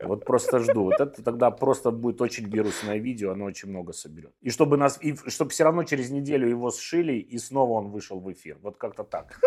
[0.01, 0.83] Вот просто жду.
[0.83, 4.33] Вот это тогда просто будет очень вирусное видео, оно очень много соберет.
[4.41, 8.19] И чтобы нас, и чтобы все равно через неделю его сшили, и снова он вышел
[8.19, 8.57] в эфир.
[8.61, 9.39] Вот как-то так.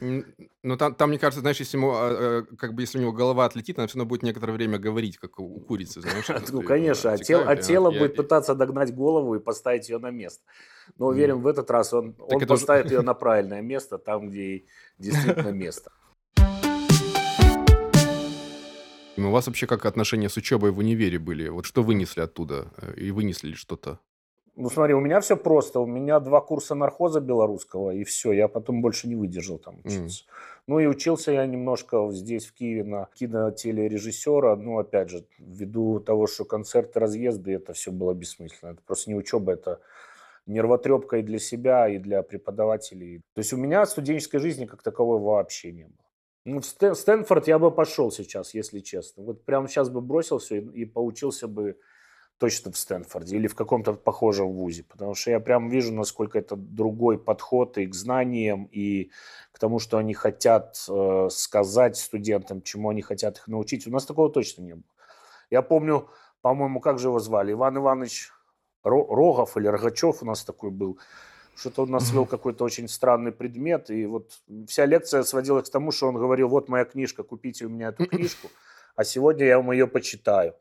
[0.00, 3.12] Ну, там, там, мне кажется, знаешь, если ему, а, а, как бы, если у него
[3.12, 6.26] голова отлетит, она все равно будет некоторое время говорить, как у курицы, знаешь.
[6.52, 10.42] Ну, конечно, а тело, а тело будет пытаться догнать голову и поставить ее на место.
[10.98, 14.64] Но уверен, в этот раз он, он поставит ее на правильное место, там, где
[14.98, 15.90] действительно место.
[19.18, 21.48] У вас вообще как отношения с учебой в универе были?
[21.48, 22.70] Вот что вынесли оттуда?
[22.76, 23.98] Э, и вынесли ли что-то?
[24.60, 25.78] Ну, смотри, у меня все просто.
[25.78, 28.32] У меня два курса нархоза белорусского, и все.
[28.32, 30.24] Я потом больше не выдержал там учиться.
[30.24, 30.28] Mm.
[30.66, 34.56] Ну, и учился я немножко здесь, в Киеве, на кинотелережиссера.
[34.56, 38.72] Ну, опять же, ввиду того, что концерты, разъезды, это все было бессмысленно.
[38.72, 39.78] Это просто не учеба, это
[40.46, 43.22] нервотрепка и для себя, и для преподавателей.
[43.34, 46.04] То есть у меня студенческой жизни как таковой вообще не было.
[46.44, 49.22] Ну, в Стэнфорд я бы пошел сейчас, если честно.
[49.22, 51.76] Вот прямо сейчас бы бросил все и, и поучился бы
[52.38, 56.56] точно в Стэнфорде или в каком-то похожем вузе, потому что я прям вижу, насколько это
[56.56, 59.10] другой подход и к знаниям, и
[59.52, 63.86] к тому, что они хотят э, сказать студентам, чему они хотят их научить.
[63.86, 64.84] У нас такого точно не было.
[65.50, 66.08] Я помню,
[66.40, 67.52] по-моему, как же его звали?
[67.52, 68.30] Иван Иванович
[68.84, 70.98] Рогов или Рогачев у нас такой был.
[71.56, 74.30] Что-то он нас вел какой-то очень странный предмет, и вот
[74.68, 78.06] вся лекция сводилась к тому, что он говорил, вот моя книжка, купите у меня эту
[78.06, 78.48] книжку,
[78.98, 80.54] а сегодня я вам ее почитаю.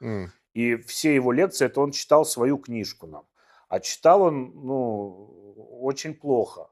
[0.54, 3.24] И все его лекции, это он читал свою книжку нам.
[3.68, 6.70] А читал он, ну, очень плохо.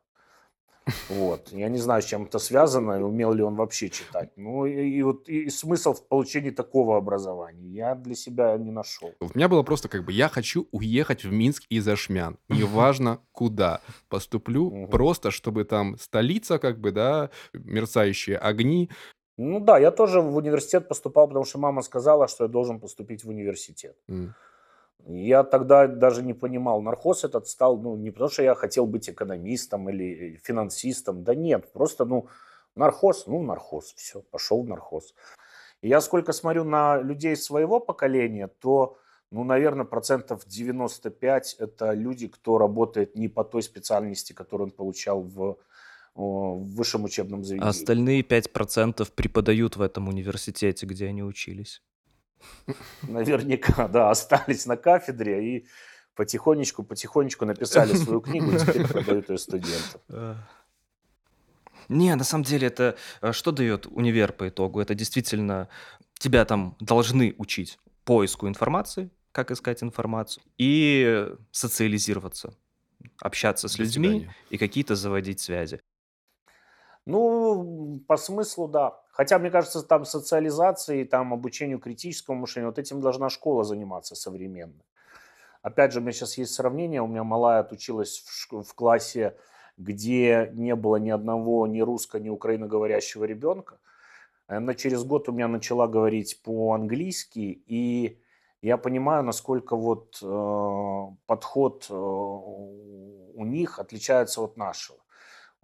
[1.10, 1.49] Вот.
[1.51, 4.30] Я не знаю, с чем это связано, умел ли он вообще читать.
[4.36, 9.13] Ну и, и вот и смысл в получении такого образования я для себя не нашел.
[9.19, 12.38] У меня было просто как бы, я хочу уехать в Минск из Ашмян.
[12.49, 13.82] Неважно куда.
[14.10, 18.91] Поступлю просто, чтобы там столица, как бы, да, мерцающие огни.
[19.38, 23.24] Ну да, я тоже в университет поступал, потому что мама сказала, что я должен поступить
[23.24, 23.98] в университет.
[24.08, 24.34] М.
[25.08, 29.10] Я тогда даже не понимал, нархоз этот стал, ну, не потому что я хотел быть
[29.10, 32.28] экономистом или финансистом, да нет, просто, ну,
[32.76, 35.13] нархоз, ну, нархоз, все, пошел в нархоз.
[35.82, 38.98] И я сколько смотрю на людей своего поколения, то,
[39.32, 45.21] ну, наверное, процентов 95 это люди, кто работает не по той специальности, которую он получал
[45.21, 45.58] в,
[46.15, 47.69] в высшем учебном А заведении.
[47.69, 51.82] остальные 5% преподают в этом университете, где они учились.
[53.04, 55.67] Наверняка, да, остались на кафедре и
[56.15, 60.01] потихонечку, потихонечку написали свою книгу, и теперь продают ее студентам.
[61.89, 64.80] Не, на самом деле это э, что дает универ по итогу?
[64.82, 65.69] Это действительно
[66.17, 72.56] тебя там должны учить поиску информации, как искать информацию, и социализироваться,
[73.21, 74.36] общаться с До людьми свидания.
[74.49, 75.80] и какие-то заводить связи.
[77.05, 78.99] Ну, по смыслу, да.
[79.11, 84.85] Хотя, мне кажется, там социализацией, там обучению критическому мышлению, вот этим должна школа заниматься современная.
[85.61, 87.01] Опять же, у меня сейчас есть сравнение.
[87.01, 89.35] У меня малая отучилась в, в классе,
[89.77, 93.77] где не было ни одного ни русско, ни украиноговорящего ребенка.
[94.47, 98.19] Она через год у меня начала говорить по-английски, и
[98.61, 104.99] я понимаю, насколько вот э, подход э, у них отличается от нашего.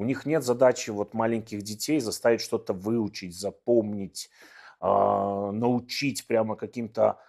[0.02, 4.32] У них нет задачи вот маленьких детей заставить что-то выучить, запомнить,
[4.80, 7.20] а, научить прямо каким-то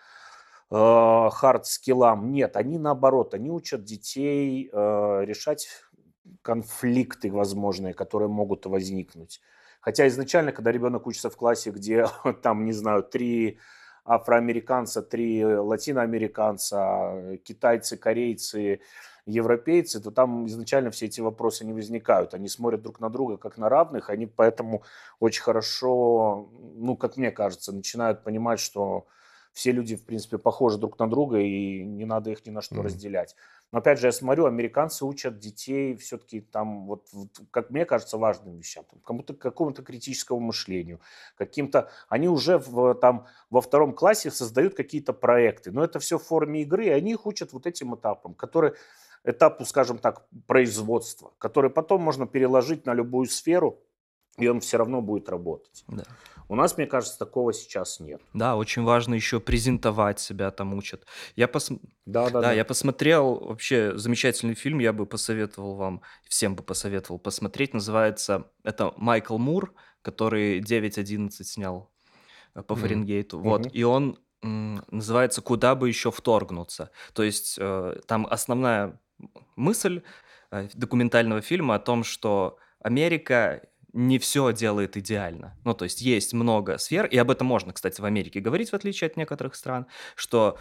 [0.70, 2.32] хард-скиллам.
[2.32, 5.68] Нет, они наоборот, они учат детей э, решать
[6.40, 9.42] конфликты возможные, которые могут возникнуть.
[9.82, 12.06] Хотя изначально, когда ребенок учится в классе, где
[12.42, 13.58] там, не знаю, три
[14.04, 18.80] афроамериканца, три латиноамериканца, китайцы, корейцы,
[19.26, 22.34] европейцы, то там изначально все эти вопросы не возникают.
[22.34, 24.82] Они смотрят друг на друга как на равных, они поэтому
[25.20, 29.06] очень хорошо, ну, как мне кажется, начинают понимать, что
[29.52, 32.76] все люди, в принципе, похожи друг на друга, и не надо их ни на что
[32.76, 32.84] Мгм.
[32.84, 33.36] разделять.
[33.70, 38.18] Но опять же, я смотрю, американцы учат детей все-таки там, вот, вот, как мне кажется,
[38.18, 41.00] важным вещам, там, кому-то, какому-то критическому мышлению,
[41.36, 41.90] каким-то...
[42.08, 46.62] Они уже в, там, во втором классе создают какие-то проекты, но это все в форме
[46.62, 48.74] игры, и они их учат вот этим этапам, которые
[49.24, 53.80] этапу, скажем так, производства, который потом можно переложить на любую сферу,
[54.38, 55.84] и он все равно будет работать.
[55.88, 56.04] Да.
[56.52, 58.20] У нас, мне кажется, такого сейчас нет.
[58.34, 61.06] Да, очень важно еще презентовать себя там учат.
[61.34, 61.70] Я пос...
[62.04, 67.18] Да, да, Да, я посмотрел вообще замечательный фильм, я бы посоветовал вам, всем бы посоветовал
[67.18, 67.72] посмотреть.
[67.72, 71.90] Называется, это Майкл Мур, который 9.11 снял
[72.54, 72.82] э, по Мгм.
[72.82, 73.38] Фаренгейту.
[73.40, 73.70] Вот, Мгм.
[73.70, 76.90] и он называется «Куда бы еще вторгнуться?».
[77.14, 79.00] То есть э, там основная
[79.56, 80.02] мысль
[80.50, 83.62] э, документального фильма о том, что Америка
[83.92, 85.56] не все делает идеально.
[85.64, 88.74] Ну, то есть есть много сфер, и об этом можно, кстати, в Америке говорить, в
[88.74, 90.58] отличие от некоторых стран, что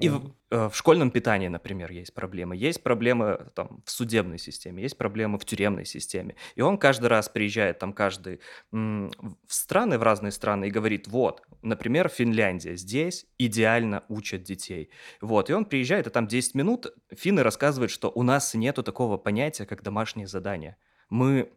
[0.00, 2.56] и в, э, в школьном питании, например, есть проблемы.
[2.56, 6.36] Есть проблемы там, в судебной системе, есть проблемы в тюремной системе.
[6.54, 9.10] И он каждый раз приезжает там каждый в
[9.48, 14.90] страны, в разные страны и говорит, вот, например, Финляндия, здесь идеально учат детей.
[15.20, 19.18] Вот, и он приезжает, и там 10 минут финны рассказывают, что у нас нету такого
[19.18, 20.76] понятия, как домашнее задание.
[21.10, 21.50] Мы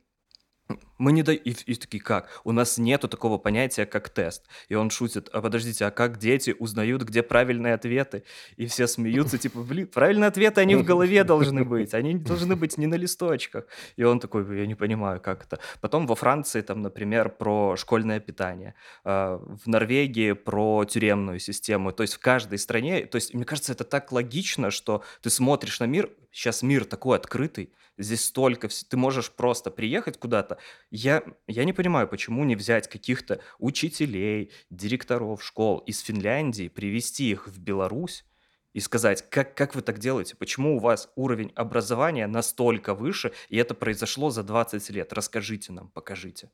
[0.97, 1.41] мы не даем...
[1.43, 2.29] И, и такие, как?
[2.43, 4.45] У нас нету такого понятия, как тест.
[4.69, 8.23] И он шутит, а подождите, а как дети узнают, где правильные ответы?
[8.57, 12.77] И все смеются, типа, блин, правильные ответы, они в голове должны быть, они должны быть
[12.77, 13.65] не на листочках.
[13.95, 15.59] И он такой, я не понимаю, как это.
[15.81, 18.75] Потом во Франции, там, например, про школьное питание.
[19.03, 21.91] А, В Норвегии про тюремную систему.
[21.91, 23.05] То есть в каждой стране...
[23.05, 27.17] То есть, мне кажется, это так логично, что ты смотришь на мир, сейчас мир такой
[27.17, 28.67] открытый, здесь столько...
[28.67, 30.57] Ты можешь просто приехать куда-то,
[30.91, 37.47] я, я не понимаю, почему не взять каких-то учителей, директоров школ из Финляндии, привести их
[37.47, 38.25] в Беларусь
[38.73, 43.57] и сказать, как, как вы так делаете, почему у вас уровень образования настолько выше, и
[43.57, 45.13] это произошло за 20 лет.
[45.13, 46.49] Расскажите нам, покажите.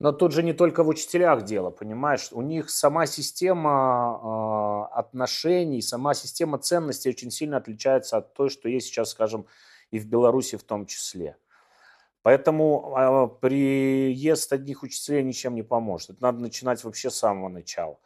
[0.00, 2.28] Но тут же не только в учителях дело, понимаешь?
[2.32, 8.68] У них сама система э, отношений, сама система ценностей очень сильно отличается от той, что
[8.68, 9.46] есть сейчас, скажем,
[9.90, 11.36] и в Беларуси в том числе.
[12.22, 16.10] Поэтому э, приезд одних учителей ничем не поможет.
[16.10, 17.98] Это надо начинать вообще с самого начала.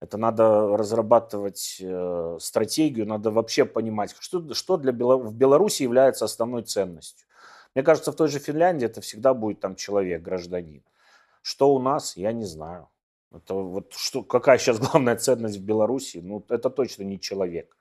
[0.00, 5.16] Это надо разрабатывать э, стратегию, надо вообще понимать, что, что для Бела...
[5.16, 7.28] в Беларуси является основной ценностью.
[7.74, 10.82] Мне кажется, в той же Финляндии это всегда будет там человек, гражданин.
[11.42, 12.88] Что у нас, я не знаю.
[13.32, 16.20] Это вот что, какая сейчас главная ценность в Беларуси?
[16.22, 17.76] Ну, это точно не человек.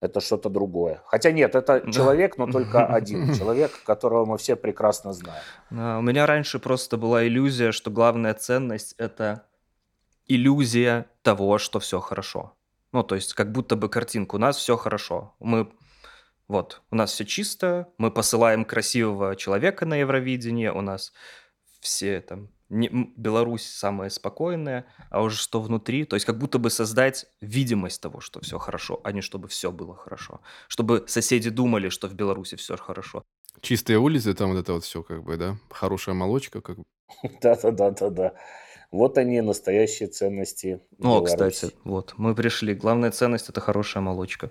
[0.00, 1.02] Это что-то другое.
[1.06, 1.92] Хотя нет, это Да.
[1.92, 5.42] человек, но только один человек, которого мы все прекрасно знаем.
[5.70, 9.44] А, У меня раньше просто была иллюзия, что главная ценность это
[10.26, 12.54] иллюзия того, что все хорошо.
[12.92, 14.36] Ну, то есть, как будто бы картинка.
[14.36, 15.34] У нас все хорошо.
[15.38, 15.70] Мы
[16.48, 21.12] вот, у нас все чисто, мы посылаем красивого человека на Евровидение, у нас
[21.80, 26.70] все там не- Беларусь самая спокойная, а уже что внутри, то есть как будто бы
[26.70, 31.88] создать видимость того, что все хорошо, а не чтобы все было хорошо, чтобы соседи думали,
[31.90, 33.22] что в Беларуси все хорошо.
[33.60, 35.56] Чистые улицы, там вот это вот все как бы, да?
[35.70, 36.84] Хорошая молочка, как бы.
[37.42, 38.32] Да-да-да-да-да.
[38.92, 41.26] Вот они, настоящие ценности О, Беларуси.
[41.56, 42.74] кстати, вот, мы пришли.
[42.74, 44.50] Главная ценность– это хорошая молочка.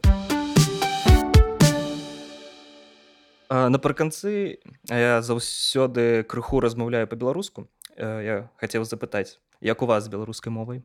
[3.50, 7.68] А, Напрыканцы я заўсёды крыху размаўляю па-беларуску.
[7.99, 10.83] Э, Я хацеў запытаць, як у вас з беларускай мовай?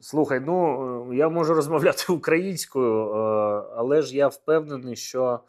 [0.00, 3.16] Слухай, ну е, я можу розмовляти українською, е,
[3.76, 5.40] але ж я впевнений, що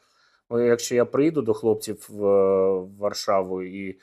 [0.52, 2.22] е, якщо я приїду до хлопців в
[2.80, 4.00] в Варшаву і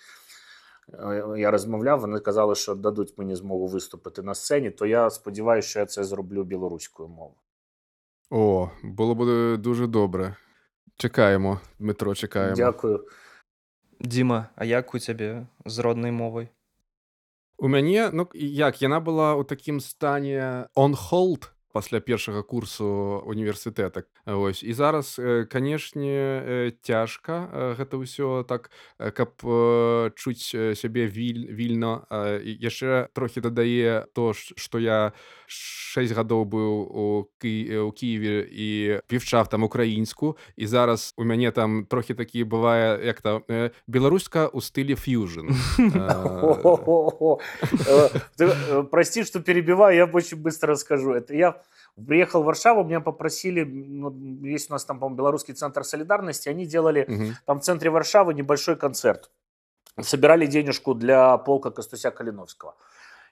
[0.94, 5.68] е, я розмовляв, вони казали, що дадуть мені змогу виступити на сцені, то я сподіваюся,
[5.68, 7.40] що я це зроблю білоруською мовою.
[8.30, 10.36] О, було б дуже добре.
[10.96, 12.56] Чекаємо, Дмитро, чекаємо.
[12.56, 13.06] Дякую.
[14.00, 16.48] Діма, а як у цябе з роднай мовай?
[17.61, 22.85] У мяне ну як яна была ў такім стане on hold пасля першага курсу
[23.25, 30.11] універсітэта Вось і зараз э, канешне э, цяжка э, гэта ўсё так э, каб э,
[30.15, 35.13] чуць э, сябе віль вільно э, і яшчэ трохі дадае то што я
[35.47, 37.05] 6 гадоў быў у
[37.41, 37.77] Кі...
[37.87, 43.21] у Киеве і півчав там украінску і зараз у мяне там трохі такі бывае як
[43.25, 45.49] э, беларуска ў стылі фьюжн.
[47.87, 51.13] Э, э, Прости, что перебиваю, я очень быстро расскажу.
[51.13, 51.60] Это я
[51.95, 54.11] приехал в Варшаву, меня попросили, ну,
[54.43, 58.75] есть у нас там, по-моему, Белорусский центр солидарности, они делали там в центре Варшавы небольшой
[58.75, 59.31] концерт.
[59.99, 62.75] Собирали денежку для полка Костуся Калиновского.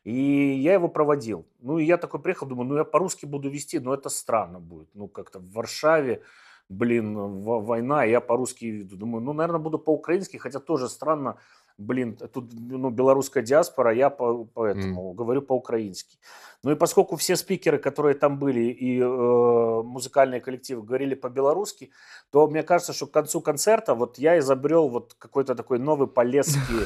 [0.03, 1.45] И я его проводил.
[1.59, 4.89] Ну, и я такой приехал, думаю, ну, я по-русски буду вести, но это странно будет.
[4.93, 6.21] Ну, как-то в Варшаве,
[6.69, 8.95] блин, война, я по-русски веду.
[8.95, 11.37] Думаю, ну, наверное, буду по-украински, хотя тоже странно,
[11.79, 16.17] блин, тут, ну, белорусская диаспора, я по, поэтому говорю по-украински.
[16.61, 21.89] Ну, и поскольку все спикеры, которые там были, и э, музыкальные коллективы говорили по-белорусски,
[22.31, 26.85] то мне кажется, что к концу концерта вот я изобрел вот какой-то такой новый полесский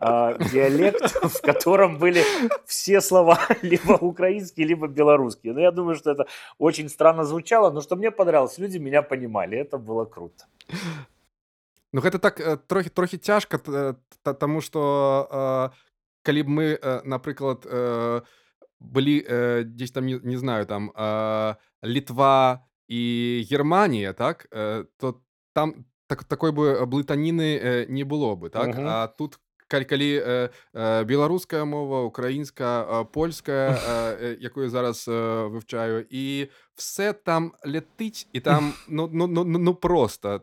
[0.00, 2.24] а, диалект, в котором были
[2.66, 5.52] все слова либо украинские, либо белорусские.
[5.52, 6.26] Но я думаю, что это
[6.58, 10.44] очень странно звучало, но что мне понравилось, люди меня понимали, это было круто.
[11.93, 14.79] Ну гэта так э, трохі трохі цяжка т- э, та- таму што
[15.31, 15.75] э,
[16.23, 18.21] калі б мы э, напрыклад э,
[18.79, 23.01] былі э, дзесь там не, не знаю там э, літва і
[23.51, 25.21] Германія так э, то
[25.53, 28.87] там так, такой бы блытаніны э, не было бы так Мгм.
[28.87, 35.07] а тут калі, калі э, э, беларуская мова украінская э, польская э, э, якую зараз
[35.07, 40.41] э, вывчаю і все там летыць і там ну ну ну, ну, ну просто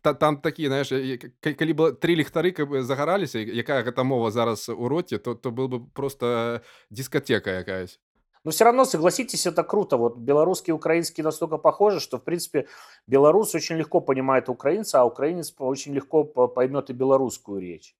[0.00, 4.30] та, там такі знаеш е- к- калі бы тры ліхтары каб загараліся якая гэта мова
[4.30, 8.00] зараз у роце то то был бы просто дискотека якаясь
[8.44, 9.96] Но все равно, согласитесь, это круто.
[9.96, 12.66] Вот белорусский и украинский настолько похожи, что, в принципе,
[13.06, 17.94] белорус очень легко понимает украинца, а украинец по- очень легко по- поймет и белорусскую речь.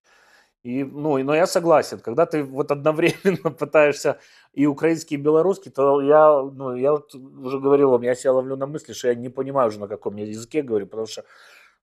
[0.63, 4.15] И, ну, и- но я согласен, когда ты вот одновременно пытаешься
[4.53, 8.57] и украинский, и белорусский, то я, ну, я вот уже говорил вам, я себя ловлю
[8.57, 11.23] на мысли, что я не понимаю уже, на каком я языке говорю, потому что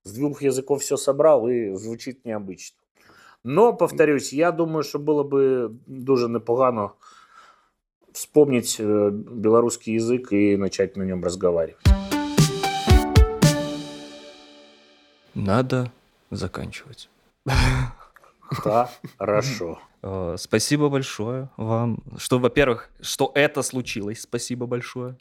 [0.06, 2.78] с двух языков все собрал и звучит необычно.
[3.42, 6.92] Но, повторюсь, я думаю, что было бы дуже непогано
[8.12, 11.82] вспомнить э, белорусский язык и начать на нем разговаривать.
[15.34, 15.92] Надо
[16.30, 17.10] заканчивать.
[18.64, 19.80] Да, хорошо.
[20.02, 21.98] Э, Спасибо большое вам.
[22.16, 24.20] Что, во-первых, что это случилось.
[24.20, 25.16] Спасибо большое.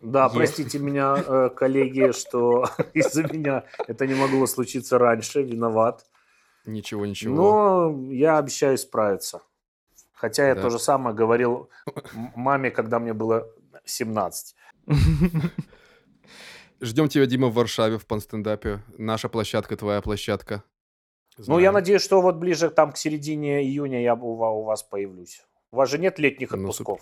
[0.00, 6.06] Да, Е- простите меня, э, коллеги, что из-за меня это не могло случиться раньше, виноват.
[6.66, 9.40] ничего ничего Но я обещаю справиться.
[10.12, 10.62] Хотя я Да.
[10.62, 11.68] то же самое говорил
[12.34, 13.46] маме, когда мне было
[13.84, 14.54] 17.
[16.80, 20.62] ждем тебя дима в варшаве в панстендапе наша площадка твоя площадка
[21.38, 24.82] Ну, я надеюсь, что вот ближе там к середине июня я у ва- у вас
[24.82, 25.42] появлюсь.
[25.72, 27.00] У вас же нет летних Ну, отпусков?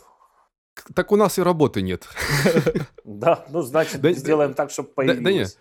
[0.94, 2.08] Так у нас и работы нет
[3.04, 5.22] Да, ну, значит, сделаем так, чтобы да- да не.
[5.22, 5.58] появилось.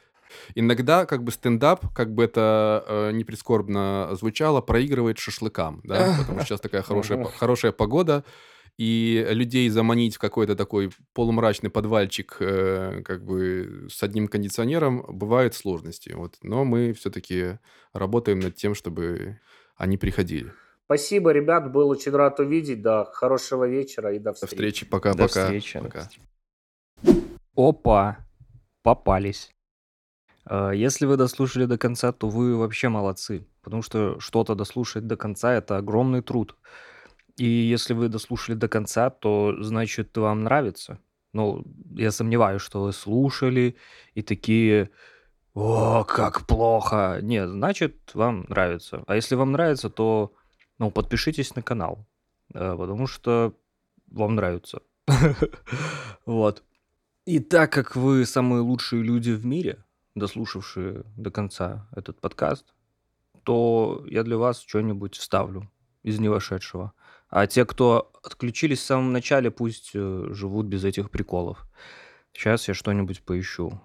[0.55, 6.39] Иногда как бы стендап, как бы это э, не прискорбно звучало, проигрывает шашлыкам, да, потому
[6.39, 8.23] что сейчас такая хорошая, хорошая погода,
[8.77, 15.55] и людей заманить в какой-то такой полумрачный подвальчик э, как бы с одним кондиционером бывают
[15.55, 16.11] сложности.
[16.11, 16.35] Вот.
[16.43, 17.57] Но мы все-таки
[17.91, 19.39] работаем над тем, чтобы
[19.77, 20.53] они приходили.
[20.87, 22.81] Спасибо, ребят, был очень рад увидеть.
[22.81, 24.49] Да, хорошего вечера и до До встречи.
[24.55, 24.85] встречи.
[24.85, 25.27] До Пока-пока.
[25.27, 25.79] встречи.
[25.81, 26.09] Пока.
[27.55, 28.17] Опа,
[28.83, 29.51] попались.
[30.49, 35.17] Э, Если вы дослушали до конца, то вы вообще молодцы, потому что что-то дослушать до
[35.17, 36.55] конца– это огромный труд.
[37.35, 40.99] И если вы дослушали до конца, то значит вам нравится.
[41.33, 41.63] Ну,
[41.95, 43.75] я сомневаюсь, что вы слушали
[44.15, 44.89] и такие,
[45.53, 47.19] о, как плохо.
[47.21, 49.03] Нет, значит вам нравится.
[49.05, 50.31] А если вам нравится, то
[50.79, 52.05] ну, подпишитесь на канал,
[52.53, 53.53] э, потому что
[54.07, 54.81] вам нравится.
[56.25, 56.63] Вот.
[57.25, 62.73] И так как вы самые лучшие люди в мире, дослушавшие до конца этот подкаст,
[63.43, 65.71] то я для вас что-нибудь вставлю
[66.03, 66.93] из невошедшего.
[67.29, 71.65] А те, кто отключились в самом начале, пусть э, живут без этих приколов.
[72.33, 73.81] Сейчас я что-нибудь поищу.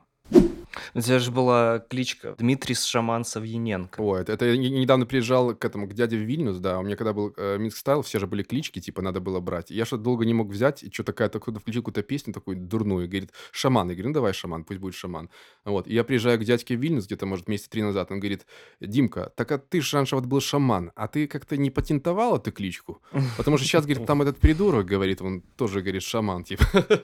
[0.95, 4.01] У тебя же была кличка Дмитрий Шаман Савьяненко.
[4.01, 6.83] О, это, это я не- недавно приезжал к этому, к дяде в Вильнюс, да, у
[6.83, 9.71] меня когда был э, Минск Стайл, все же были клички, типа, надо было брать.
[9.71, 12.57] И я что-то долго не мог взять, и что такая, кто-то включил какую-то песню такую
[12.57, 13.89] дурную, говорит, шаман.
[13.89, 15.31] Я говорю, ну давай шаман, пусть будет шаман.
[15.65, 18.47] Вот, и я приезжаю к дядьке в Вильнюс где-то, может, месяца три назад, он говорит,
[18.81, 22.53] Димка, так а ты же раньше вот был шаман, а ты как-то не патентовал эту
[22.53, 23.01] кличку?
[23.37, 26.65] Потому что сейчас, говорит, там этот придурок, говорит, он тоже, говорит, шаман, типа.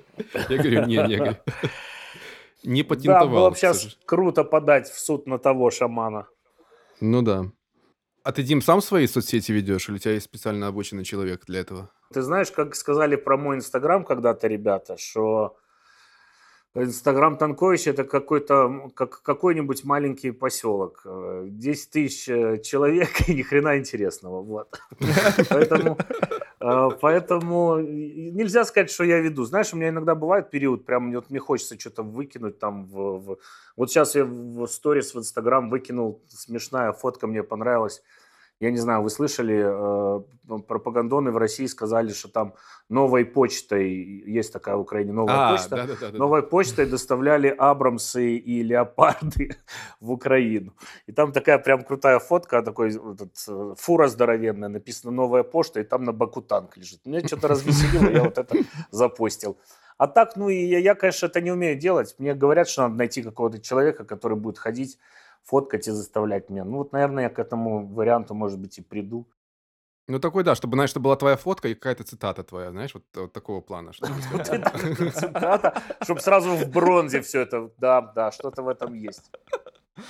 [0.49, 1.39] Я говорю, не, не,
[2.65, 3.29] не Да, патентовал.
[3.29, 4.07] было бы сейчас сожалению».
[4.07, 6.27] круто подать в суд на того шамана.
[7.01, 7.45] Ну да.
[8.25, 11.61] А ты, Дим, сам свои соцсети ведешь, или у тебя есть специально обученный человек для
[11.61, 11.91] этого?
[12.13, 15.57] Ты знаешь, как сказали про мой Инстаграм когда-то ребята, что
[16.83, 23.43] Инстаграм Танкович это какой-то как какой-нибудь маленький поселок, э, 10 тысяч э, человек и ни
[23.43, 24.81] хрена интересного, вот.
[25.51, 25.99] Поэтому,
[26.61, 29.45] э, поэтому нельзя сказать, что я веду.
[29.45, 33.39] Знаешь, у меня иногда бывает период, прям вот мне хочется что-то выкинуть там в, в-
[33.77, 38.03] Вот сейчас я в сторис в Инстаграм выкинул, смешная фотка мне понравилась.
[38.61, 42.55] Я не знаю, вы слышали, э, пропагандоны в России сказали, что там
[42.89, 43.89] новой почтой,
[44.27, 46.19] есть такая в Украине новая А, почта, да-да-да.
[46.19, 49.57] новой почтой доставляли Абрамсы и Леопарды
[50.01, 50.75] в Украину.
[51.07, 55.85] И там такая прям крутая фотка, такой этот, э, фура здоровенная, написано «Новая почта», и
[55.85, 57.07] там на боку танк лежит.
[57.07, 58.57] Меня что-то развеселило, я вот это
[58.91, 59.57] запостил.
[59.99, 62.15] А так, ну, и я, я, конечно, это не умею делать.
[62.19, 64.99] Мне говорят, что надо найти какого-то человека, который будет ходить,
[65.49, 66.65] фоткать и заставлять меня.
[66.65, 69.27] Ну, вот, наверное, я к этому варианту, может быть, и приду.
[70.07, 73.33] Ну, такой, да, чтобы, знаешь, была твоя фотка и какая-то цитата твоя, знаешь, вот, вот
[73.33, 73.93] такого плана.
[75.15, 77.71] Цитата, чтобы сразу в бронзе все это.
[77.79, 79.31] Да, да, что-то в этом есть.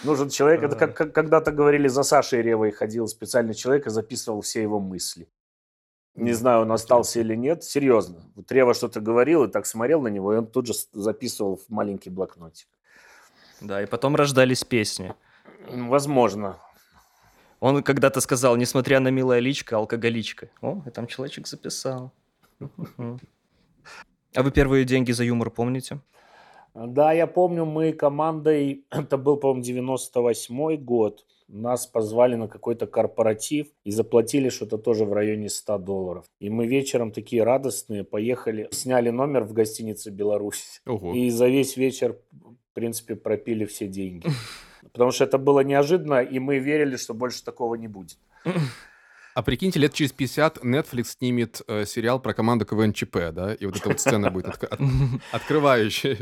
[0.05, 4.63] Нужен человек, это как, когда-то говорили, за Сашей Ревой ходил специальный человек и записывал все
[4.63, 5.29] его мысли.
[6.15, 7.63] Не знаю, он остался или нет.
[7.63, 8.17] Серьезно.
[8.35, 11.69] Вот Рева что-то говорил и так смотрел на него, и он тут же записывал в
[11.69, 12.69] маленький блокнотик.
[13.61, 15.15] Да, и потом рождались песни.
[15.71, 16.59] Возможно.
[17.61, 20.51] Он когда-то сказал, несмотря на милое личко, алкоголичка.
[20.61, 22.13] О, и там человечек записал.
[24.35, 26.01] А вы первые деньги за юмор помните?
[26.75, 33.69] Да, я помню, мы командой, это был, по-моему, 98 год, нас позвали на какой-то корпоратив
[33.83, 36.27] и заплатили что-то тоже в районе 100 долларов.
[36.41, 40.83] И мы вечером такие радостные поехали, сняли номер в гостинице «Беларусь».
[40.87, 41.15] Ого.
[41.15, 44.29] И за весь вечер, в принципе, пропили все деньги.
[44.93, 48.19] Потому что это было неожиданно, и мы верили, что больше такого не будет.
[49.35, 53.55] А прикиньте, лет через 50 Netflix снимет э, сериал про команду КВН ЧП, да?
[53.55, 54.81] И вот эта вот сцена будет отк- от-
[55.33, 56.19] открывающая.